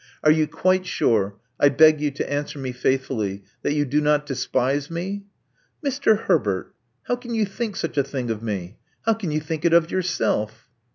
Are 0.23 0.31
you 0.31 0.47
quite 0.47 0.87
sure— 0.87 1.35
I 1.59 1.69
beg 1.69 2.01
you 2.01 2.09
to 2.09 2.27
answer 2.27 2.57
me 2.57 2.71
faithfully— 2.71 3.43
that 3.61 3.73
you 3.75 3.85
do 3.85 4.01
not 4.01 4.25
despise 4.25 4.89
me?" 4.89 5.25
Mr. 5.85 6.21
Herbert! 6.23 6.73
How 7.03 7.15
can 7.15 7.35
you 7.35 7.45
think 7.45 7.75
such 7.75 7.99
a 7.99 8.03
thing 8.03 8.31
of 8.31 8.41
me? 8.41 8.77
How 9.05 9.13
can 9.13 9.29
you 9.29 9.39
think 9.39 9.63
it 9.63 9.73
of 9.73 9.91
yourself?" 9.91 10.71